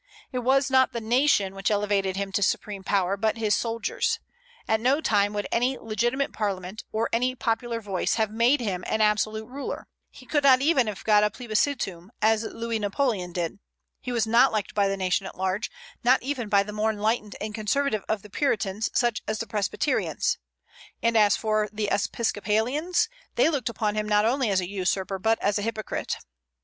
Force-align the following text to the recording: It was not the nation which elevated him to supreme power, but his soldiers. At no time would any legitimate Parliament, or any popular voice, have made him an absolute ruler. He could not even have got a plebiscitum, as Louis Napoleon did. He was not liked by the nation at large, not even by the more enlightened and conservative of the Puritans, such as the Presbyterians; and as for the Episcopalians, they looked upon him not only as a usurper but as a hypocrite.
It 0.31 0.39
was 0.39 0.71
not 0.71 0.93
the 0.93 0.99
nation 0.99 1.53
which 1.53 1.69
elevated 1.69 2.15
him 2.15 2.31
to 2.31 2.41
supreme 2.41 2.83
power, 2.83 3.15
but 3.15 3.37
his 3.37 3.53
soldiers. 3.53 4.17
At 4.67 4.79
no 4.79 4.99
time 4.99 5.31
would 5.33 5.45
any 5.51 5.77
legitimate 5.77 6.33
Parliament, 6.33 6.83
or 6.91 7.07
any 7.13 7.35
popular 7.35 7.79
voice, 7.79 8.15
have 8.15 8.31
made 8.31 8.61
him 8.61 8.83
an 8.87 9.01
absolute 9.01 9.45
ruler. 9.45 9.87
He 10.09 10.25
could 10.25 10.43
not 10.43 10.59
even 10.59 10.87
have 10.87 11.03
got 11.03 11.23
a 11.23 11.29
plebiscitum, 11.29 12.09
as 12.19 12.41
Louis 12.41 12.79
Napoleon 12.79 13.31
did. 13.31 13.59
He 13.99 14.11
was 14.11 14.25
not 14.25 14.51
liked 14.51 14.73
by 14.73 14.87
the 14.87 14.97
nation 14.97 15.27
at 15.27 15.37
large, 15.37 15.69
not 16.03 16.23
even 16.23 16.49
by 16.49 16.63
the 16.63 16.73
more 16.73 16.89
enlightened 16.89 17.35
and 17.39 17.53
conservative 17.53 18.03
of 18.09 18.23
the 18.23 18.29
Puritans, 18.31 18.89
such 18.95 19.21
as 19.27 19.37
the 19.37 19.45
Presbyterians; 19.45 20.39
and 21.03 21.15
as 21.15 21.35
for 21.37 21.69
the 21.71 21.89
Episcopalians, 21.91 23.07
they 23.35 23.49
looked 23.49 23.69
upon 23.69 23.93
him 23.93 24.09
not 24.09 24.25
only 24.25 24.49
as 24.49 24.61
a 24.61 24.67
usurper 24.67 25.19
but 25.19 25.37
as 25.43 25.59
a 25.59 25.61
hypocrite. 25.61 26.17